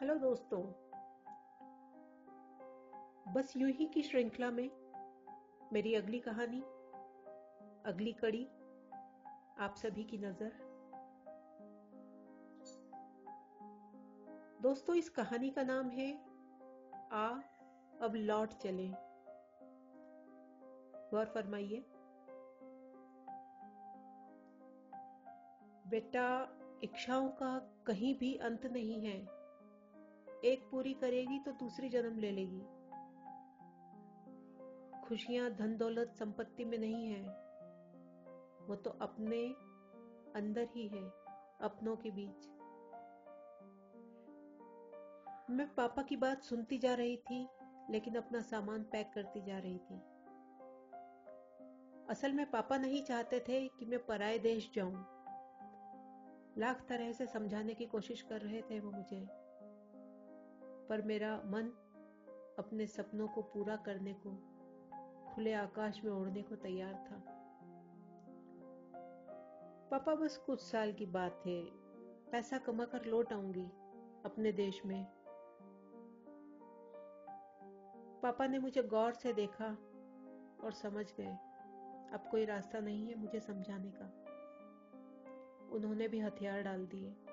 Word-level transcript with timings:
Hello 0.00 0.14
दोस्तों। 0.14 0.62
बस 3.32 3.52
यूँ 3.56 3.70
ही 3.70 3.86
की 3.86 4.02
श्रृंखला 4.02 4.50
में 4.50 4.70
मेरी 5.72 5.94
अगली 5.94 6.18
कहानी, 6.20 6.60
अगली 7.86 8.12
कड़ी, 8.12 8.44
आप 9.58 9.74
सभी 9.76 10.04
की 10.04 10.18
नज़र। 10.18 10.52
दोस्तों, 14.62 14.96
इस 14.96 15.08
कहानी 15.08 15.50
का 15.50 15.62
नाम 15.62 15.88
है, 15.88 16.24
आ, 17.12 17.40
अब 18.02 18.12
लौट 18.14 18.48
चले। 18.48 18.88
गौर 21.10 21.24
फरमाइए। 21.24 21.84
बेटा, 25.88 26.48
इच्छाओं 26.84 27.28
का 27.28 27.58
कहीं 27.86 28.18
भी 28.18 28.36
अंत 28.36 28.66
नहीं 28.66 29.06
है। 29.06 29.35
एक 30.44 30.68
पूरी 30.70 30.94
करेगी 30.94 31.38
तो 31.38 31.52
दूसरी 31.52 31.88
जन्म 31.88 32.18
ले 32.18 32.30
लेगी। 32.30 32.60
खुशियाँ 35.08 35.50
धन 35.50 35.76
दौलत 35.76 36.14
संपत्ति 36.18 36.64
में 36.64 36.78
नहीं 36.78 37.06
है। 37.06 37.22
वो 38.66 38.76
तो 38.76 38.90
अपने 38.90 39.48
अंदर 40.40 40.68
ही 40.74 40.88
है, 40.88 41.08
अपनों 41.60 41.96
के 41.96 42.10
बीच। 42.10 42.48
मैं 45.50 45.74
पापा 45.74 46.02
की 46.02 46.16
बात 46.16 46.42
सुनती 46.42 46.78
जा 46.78 46.94
रही 46.94 47.16
थी, 47.16 47.48
लेकिन 47.90 48.14
अपना 48.14 48.40
सामान 48.40 48.82
पैक 48.82 49.12
करती 49.14 49.40
जा 49.40 49.58
रही 49.58 49.78
थी। 49.78 50.00
असल 52.10 52.32
में 52.32 52.50
पापा 52.50 52.76
नहीं 52.76 53.04
चाहते 53.04 53.40
थे 53.40 53.68
कि 53.68 53.86
मैं 53.86 54.06
पराए 54.06 54.38
देश 54.38 54.70
जाऊँ। 54.74 55.06
लाख 56.58 56.86
तरह 56.88 57.12
से 57.12 57.26
समझाने 57.26 57.74
की 57.74 57.86
कोशिश 57.86 58.22
कर 58.22 58.40
रहे 58.40 58.62
थे 58.62 58.80
वो 58.80 58.90
मुझे। 58.90 59.45
पर 60.88 61.02
मेरा 61.02 61.36
मन 61.36 61.62
अपने 62.58 62.86
सपनों 62.86 63.28
को 63.28 63.42
पूरा 63.42 63.76
करने 63.76 64.14
को, 64.26 64.30
खुले 65.34 65.52
आकाश 65.52 66.04
में 66.04 66.12
उड़ने 66.12 66.42
को 66.42 66.56
तैयार 66.56 66.94
था। 66.94 67.22
पापा, 69.90 70.14
बस 70.14 70.36
कुछ 70.36 70.60
साल 70.60 70.92
की 70.92 71.06
बात 71.06 71.42
है। 71.46 71.64
पैसा 72.30 72.58
कमाकर 72.58 73.04
लौट 73.04 73.32
आऊँगी 73.32 73.66
अपने 74.24 74.52
देश 74.52 74.86
में। 74.86 75.06
पापा 78.22 78.46
ने 78.46 78.58
मुझे 78.58 78.82
गौर 78.82 79.12
से 79.12 79.32
देखा 79.32 79.66
और 80.64 80.72
समझ 80.72 81.14
गए। 81.14 81.38
अब 82.12 82.28
कोई 82.30 82.44
रास्ता 82.44 82.78
नहीं 82.78 83.06
है 83.06 83.14
मुझे 83.14 83.40
समझाने 83.40 83.90
का। 83.90 84.06
उन्होंने 85.72 86.08
भी 86.08 86.20
हथियार 86.20 86.62
डाल 86.62 86.86
दिए। 86.86 87.25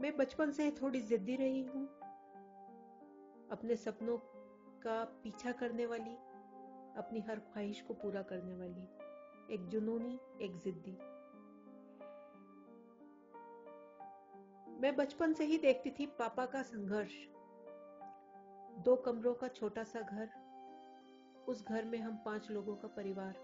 मैं 0.00 0.16
बचपन 0.16 0.50
से 0.50 0.70
थोड़ी 0.70 1.00
जिद्दी 1.00 1.36
रही 1.36 1.62
हूँ। 1.62 1.84
अपने 3.50 3.76
सपनों 3.76 4.16
का 4.82 5.04
पीछा 5.04 5.52
करने 5.52 5.86
वाली, 5.86 6.14
अपनी 6.96 7.20
हर 7.20 7.38
ख्वाहिश 7.38 7.80
को 7.80 7.94
पूरा 7.94 8.22
करने 8.22 8.54
वाली, 8.54 8.88
एक 9.54 9.68
जुनूनी, 9.68 10.18
एक 10.42 10.56
जिद्दी। 10.56 10.96
मैं 14.80 14.96
बचपन 14.96 15.32
से 15.32 15.44
ही 15.44 15.58
देखती 15.58 15.90
थी 15.90 16.06
पापा 16.06 16.46
का 16.46 16.62
संघर्ष। 16.62 17.12
दो 18.84 18.96
कमरों 18.96 19.34
का 19.34 19.48
छोटा 19.48 19.84
सा 19.84 20.00
घर, 20.00 20.28
उस 21.48 21.64
घर 21.68 21.84
में 21.84 21.98
हम 21.98 22.16
पाँच 22.16 22.50
लोगों 22.50 22.76
का 22.76 22.88
परिवार। 22.88 23.34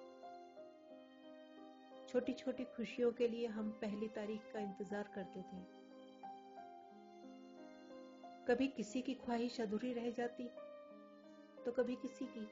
छोटी 2.08 2.32
छोटी 2.32 2.64
खुशियों 2.64 3.12
के 3.12 3.28
लिए 3.28 3.46
हम 3.46 3.70
पहली 3.70 4.08
तारीख 4.08 4.52
का 4.52 4.60
इंतज़ार 4.60 5.10
करते 5.14 5.40
थे। 5.40 5.75
कभी 8.48 8.66
किसी 8.68 9.00
की 9.02 9.14
ख्वाहिश 9.16 9.60
अधूरी 9.60 9.92
रह 9.92 10.10
जाती 10.10 10.44
तो 11.64 11.72
कभी 11.72 11.94
किसी 11.94 12.26
की। 12.26 12.46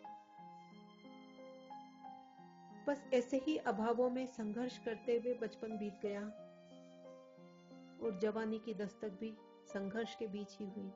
बस 2.87 3.03
ऐसे 3.15 3.37
ही 3.37 3.57
अभावों 3.67 4.09
में 4.11 4.27
संघर्ष 4.29 4.79
करते 4.79 5.17
हुए 5.17 5.35
बचपन 5.43 5.77
बीत 5.79 6.01
गया, 6.03 6.23
और 8.03 8.19
जवानी 8.23 8.59
की 8.59 8.75
दस्तक 8.75 9.19
भी 9.21 9.33
संघर्ष 9.69 10.15
के 10.15 10.27
बीच 10.27 10.57
ही 10.61 10.67
हुई। 10.67 10.91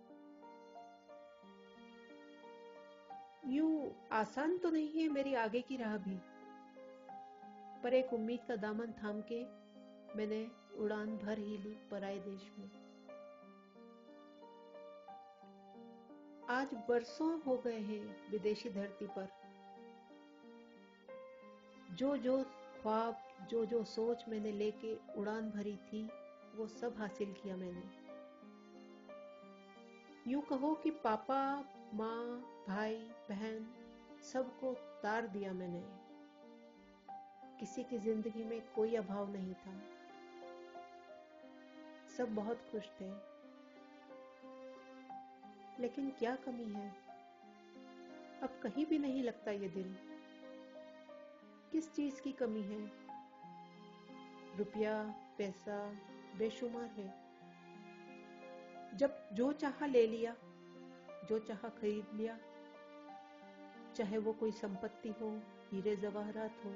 यूँ 3.48 3.92
आसान 4.12 4.58
तो 4.58 4.70
नहीं 4.70 4.90
है 4.92 5.08
मेरी 5.08 5.34
आगे 5.36 5.60
की 5.60 5.76
राह 5.76 5.96
भी, 5.98 6.18
पर 7.82 7.94
एक 7.94 8.12
उम्मीद 8.12 8.40
का 8.48 8.56
दामन 8.58 8.92
थाम 8.94 9.20
के 9.32 9.42
मैंने 10.16 10.46
उड़ान 10.78 11.16
भर 11.16 11.38
ही 11.38 11.56
ली 11.58 11.76
पराए 11.90 12.18
देश 12.20 12.50
में। 12.58 12.68
आज 16.50 16.74
बरसों 16.88 17.40
हो 17.40 17.56
गए 17.56 17.78
हैं 17.78 18.30
विदेशी 18.30 18.70
धरती 18.70 19.06
पर। 19.06 19.28
जो 21.94 22.16
जो 22.16 22.42
ख्वाब, 22.82 23.18
जो 23.50 23.64
जो 23.66 23.84
सोच 23.84 24.24
मैंने 24.28 24.52
लेके 24.52 24.94
उड़ान 24.94 25.50
भरी 25.50 25.76
थी, 25.76 26.10
वो 26.54 26.66
सब 26.66 26.94
हासिल 26.98 27.32
किया 27.32 27.56
मैंने। 27.56 27.82
यूँ 30.30 30.42
कहो 30.42 30.74
कि 30.74 30.90
पापा, 30.90 31.64
माँ, 31.94 32.42
भाई, 32.68 32.96
बहन, 33.30 33.74
सबको 34.32 34.74
तार 34.74 35.26
दिया 35.26 35.52
मैंने। 35.52 35.82
किसी 37.60 37.84
की 37.84 37.98
ज़िंदगी 37.98 38.44
में 38.44 38.72
कोई 38.74 38.94
अभाव 38.94 39.32
नहीं 39.32 39.54
था। 39.54 39.80
सब 42.18 42.34
बहुत 42.34 42.56
खुश 42.56 42.90
थे। 43.00 43.37
लेकिन 45.80 46.10
क्या 46.10 46.36
कमी 46.36 46.72
है? 46.72 46.90
अब 48.42 48.60
कहीं 48.62 48.86
भी 48.86 48.98
नहीं 48.98 49.22
लगता 49.22 49.50
ये 49.50 49.68
दिल। 49.68 49.96
किस 51.72 51.94
चीज़ 51.94 52.22
की 52.22 52.32
कमी 52.32 52.62
है? 52.62 52.90
रुपया, 54.56 55.04
पैसा, 55.38 55.92
बेशुमार 56.38 56.84
है। 56.84 57.28
जब 58.96 59.28
जो 59.32 59.52
चाहा 59.52 59.86
ले 59.86 60.06
लिया, 60.06 60.36
जो 61.28 61.38
चाहा 61.38 61.68
खरीद 61.68 62.06
लिया, 62.14 62.38
चाहे 63.96 64.18
वो 64.18 64.32
कोई 64.32 64.52
संपत्ति 64.52 65.08
हो, 65.08 65.42
हीरे 65.72 65.96
जवाहरात 65.96 66.52
हो, 66.64 66.74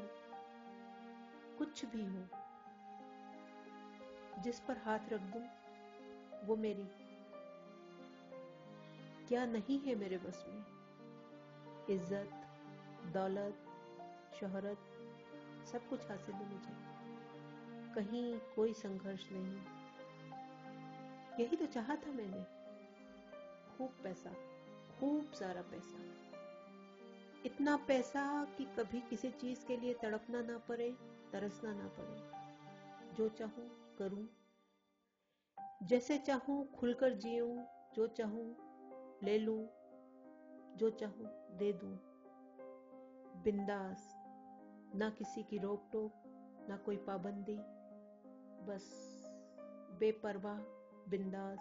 कुछ 1.59 1.85
भी 1.85 2.05
हो, 2.05 2.25
जिस 4.43 4.61
पर 4.61 4.79
हाथ 4.79 4.99
रख 5.09 5.21
दूँ, 5.21 5.49
वो 6.47 6.57
मेरी। 6.57 7.02
क्या 9.29 9.47
नहीं 9.47 9.79
है 9.79 9.95
मेरे 9.95 10.17
बस 10.17 10.45
में? 10.49 10.65
इज़्ज़त, 11.91 12.31
दौलत, 13.13 13.67
शोहरत, 14.41 14.79
सब 15.73 15.89
कुछ 15.89 16.11
हासिल 16.11 16.35
है 16.35 16.53
मुझे। 16.53 16.93
कहीं 17.95 18.39
कोई 18.57 18.73
संघर्ष 18.73 19.29
नहीं। 19.33 19.83
यही 21.41 21.57
तो 21.57 21.67
चाहा 21.67 21.97
था 21.97 22.13
मैंने। 22.13 22.43
खूब 23.77 23.91
पैसा, 24.05 24.31
खूब 25.01 25.33
सारा 25.33 25.63
पैसा। 25.63 25.99
इतना 27.47 27.77
पैसा 27.77 28.45
कि 28.59 28.65
कभी 28.65 29.01
किसी 29.01 29.31
चीज़ 29.31 29.67
के 29.67 29.77
लिए 29.77 29.95
तड़पना 29.95 30.43
ना 30.43 30.59
पड़े, 30.59 30.91
तरसना 31.33 31.75
ना 31.75 31.89
पड़े। 31.89 32.43
जो 33.15 33.29
चाहूँ 33.29 33.97
करूँ। 33.99 34.29
जैसे 35.83 36.19
चाहूँ 36.19 36.73
खुलकर 36.73 37.15
जीऊं, 37.15 37.65
जो 37.95 38.07
चाहूँ 38.07 38.72
ले 39.23 39.39
लूँ, 39.39 39.61
जो 40.77 40.91
चाहूँ 40.91 41.27
दे 41.59 41.73
दूँ। 41.73 41.99
बिंदास, 43.45 44.09
ना 44.95 45.11
किसी 45.11 45.43
की 45.43 45.59
रोक 45.59 45.89
टोक 45.93 46.13
ना 46.69 46.77
कोई 46.77 46.97
पाबंदी, 46.97 47.57
बस 48.67 48.91
बेपरवाह, 50.01 50.59
बिंदास, 51.11 51.59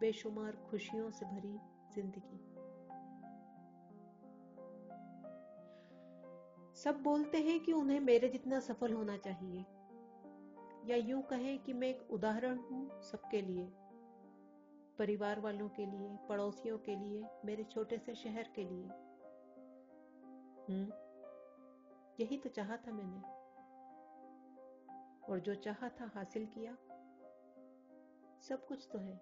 बेशुमार 0.00 0.56
खुशियों 0.70 1.10
से 1.10 1.26
भरी 1.26 1.58
ज़िंदगी। 1.94 2.38
सब 6.74 7.00
बोलते 7.02 7.38
हैं 7.38 7.58
कि 7.60 7.72
उन्हें 7.72 8.00
मेरे 8.00 8.28
जितना 8.28 8.60
सफल 8.60 8.92
होना 8.92 9.16
चाहिए, 9.16 9.64
या 10.86 10.96
यूँ 10.96 11.22
कहें 11.22 11.58
कि 11.58 11.72
मैं 11.72 11.88
एक 11.88 12.10
उदाहरण 12.10 12.58
हूँ 12.58 13.02
सबके 13.02 13.40
लिए। 13.40 13.64
परिवार 14.98 15.40
वालों 15.40 15.68
के 15.68 15.86
लिए, 15.86 16.16
पड़ोसियों 16.28 16.78
के 16.78 16.96
लिए, 16.96 17.26
मेरे 17.44 17.64
छोटे 17.64 17.98
से 17.98 18.14
शहर 18.14 18.48
के 18.56 18.64
लिए। 18.64 18.84
हम्म? 20.70 20.92
यही 22.20 22.38
तो 22.38 22.48
चाहा 22.48 22.76
था 22.76 22.92
मैंने। 22.92 23.38
और 25.32 25.40
जो 25.40 25.54
चाहा 25.54 25.88
था 25.88 26.06
हासिल 26.14 26.46
किया। 26.46 26.72
सब 28.40 28.66
कुछ 28.68 28.88
तो 28.92 28.98
है। 28.98 29.16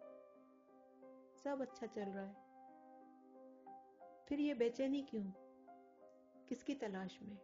सब 1.34 1.58
अच्छा 1.61 1.87
चल 1.87 2.05
रहा 2.05 2.25
है। 2.25 2.46
फिर 4.26 4.40
ये 4.40 4.55
बेचैनी 4.55 5.02
क्यों? 5.02 5.25
किसकी 6.49 6.75
तलाश 6.75 7.23
में? 7.23 7.38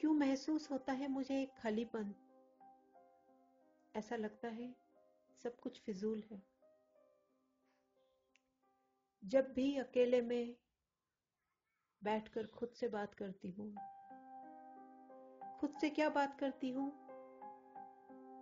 क्यों 0.00 0.12
महसूस 0.12 0.70
होता 0.70 0.92
है 0.92 1.08
मुझे 1.08 1.42
एक 1.42 1.52
खालीपन? 1.52 2.14
ऐसा 3.96 4.16
लगता 4.16 4.48
है 4.48 4.76
सब 5.42 5.56
कुछ 5.56 5.80
फिजूल 5.80 6.24
है। 6.30 6.49
जब 9.24 9.52
भी 9.52 9.76
अकेले 9.76 10.20
में 10.20 10.56
बैठकर 12.04 12.46
खुद 12.46 12.68
से 12.68 12.88
बात 12.88 13.14
करती 13.14 13.50
हूँ। 13.50 13.74
खुद 15.60 15.74
से 15.80 15.90
क्या 15.90 16.08
बात 16.08 16.38
करती 16.40 16.70
हूँ? 16.70 16.92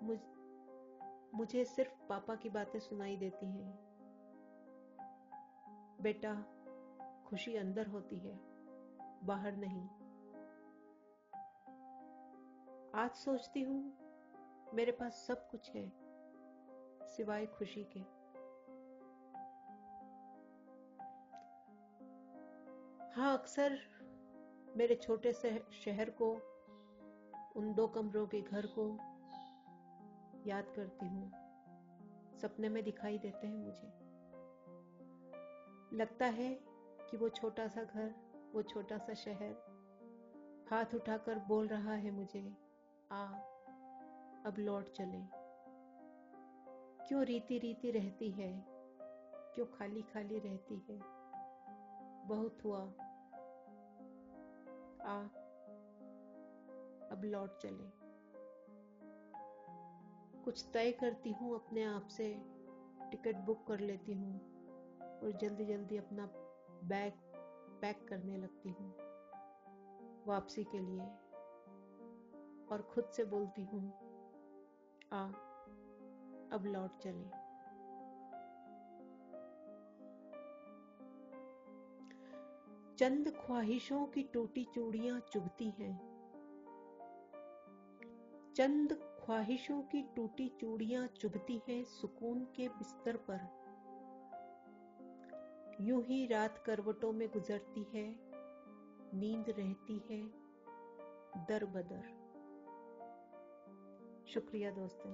मुझ, 0.03 0.19
मुझे 1.35 1.65
सिर्फ़ 1.65 2.09
पापा 2.09 2.35
की 2.35 2.49
बातें 2.49 2.79
सुनाई 2.79 3.17
देती 3.17 3.47
हैं। 3.47 3.73
बेटा 6.01 6.35
खुशी 7.27 7.57
अंदर 7.57 7.87
होती 7.87 8.17
है 8.17 8.39
बाहर 9.27 9.57
नहीं। 9.57 9.89
आज 12.95 13.11
सोचती 13.11 13.63
हूँ 13.63 13.99
मेरे 14.75 14.93
पास 14.93 15.25
सब 15.27 15.49
कुछ 15.51 15.71
है 15.71 15.93
सिवाय 17.09 17.47
खुशी 17.47 17.85
के। 17.85 18.18
हाँ 23.19 23.39
अक्सर 23.39 23.79
मेरे 24.77 24.95
छोटे 24.95 25.33
से 25.33 25.67
शहर 25.73 26.11
को, 26.11 26.33
उन 27.57 27.75
दो 27.75 27.87
कमरों 27.87 28.27
के 28.27 28.41
घर 28.41 28.67
को 28.67 28.99
याद 30.49 30.65
करती 30.77 31.07
हूँ। 31.07 31.31
सपने 32.39 32.69
में 32.69 32.85
दिखाई 32.85 33.19
देते 33.19 33.47
हैं 33.47 33.57
मुझे। 33.57 33.89
लगता 35.97 36.27
है 36.27 36.55
कि 37.11 37.17
वो 37.17 37.29
छोटा 37.29 37.69
सा 37.69 37.85
घर, 37.85 38.15
वो 38.53 38.63
छोटा 38.63 38.99
सा 38.99 39.15
शहर, 39.15 39.57
हाथ 40.71 40.95
उठाकर 40.95 41.39
बोल 41.39 41.67
रहा 41.67 41.93
है 41.93 42.11
मुझे, 42.11 42.57
आ, 43.13 43.25
अब 44.47 44.55
लौट 44.59 44.91
चले। 44.91 45.23
क्यों 47.07 47.23
रीति 47.23 47.59
रीति 47.59 47.91
रहती 47.91 48.31
है? 48.31 48.65
क्यों 49.55 49.67
खाली 49.67 50.03
खाली 50.03 50.39
रहती 50.39 50.87
है? 50.91 51.19
बहुत 52.29 52.65
हुआ। 52.65 52.93
आ, 55.09 55.23
अब 57.13 57.23
लौट 57.25 57.57
चले। 57.59 57.91
कुछ 60.45 60.65
तय 60.73 60.93
करती 60.93 61.33
हूँ, 61.33 61.55
अपने 61.55 61.85
आप 61.85 62.07
से 62.07 62.35
टिकट 63.11 63.37
बुक 63.37 63.67
कर 63.69 63.81
लेती 63.81 64.13
हूँ 64.13 64.41
और 65.01 65.39
जल्दी 65.41 65.65
जल्दी 65.65 65.97
अपना 65.97 66.27
बैग 66.85 67.13
पैक 67.81 68.07
करने 68.09 68.37
लगती 68.37 68.69
हूँ, 68.69 68.95
वापसी 70.27 70.65
के 70.65 70.79
लिए। 70.79 71.07
और 72.73 72.83
खुद 72.83 73.05
से 73.17 73.25
बोलती 73.25 73.63
हूँ, 73.63 73.93
आ, 75.13 75.27
अब 76.53 76.65
लौट 76.67 76.99
चले। 76.99 77.48
चंद 82.99 83.29
ख्वाहिशों 83.47 84.07
की 84.07 84.23
टूटी 84.23 84.65
चूड़ियाँ 84.65 85.21
चुभती 85.21 85.71
हैं। 85.71 85.97
चंद 88.57 88.93
ख्वाहिशों 89.25 89.83
की 89.83 90.03
टूटी 90.03 90.49
चूड़ियाँ 90.61 91.07
चुभती 91.07 91.63
हैं 91.69 91.85
सुकून 91.85 92.45
के 92.45 92.69
बिस्तर 92.69 93.17
पर। 93.31 93.41
यूँ 95.81 96.05
ही 96.05 96.27
रात 96.27 96.59
करवटों 96.59 97.13
में 97.13 97.29
गुजरती 97.29 97.87
है, 97.95 98.17
नींद 99.15 99.45
रहती 99.49 100.03
है, 100.11 100.23
दर 101.45 101.65
बदर। 101.65 102.03
शुक्रिया 104.27 104.71
दोस्तों, 104.71 105.13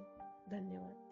धन्यवाद। 0.51 1.04